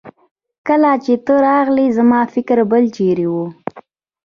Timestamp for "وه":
3.33-3.45